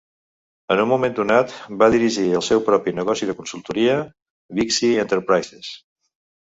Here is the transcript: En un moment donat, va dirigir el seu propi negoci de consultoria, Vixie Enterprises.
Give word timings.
En 0.75 0.79
un 0.83 0.87
moment 0.91 1.13
donat, 1.19 1.53
va 1.83 1.91
dirigir 1.97 2.25
el 2.39 2.45
seu 2.49 2.65
propi 2.71 2.97
negoci 3.03 3.31
de 3.33 3.39
consultoria, 3.43 3.97
Vixie 4.63 4.93
Enterprises. 5.09 5.73